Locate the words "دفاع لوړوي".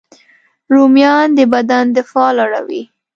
1.97-2.83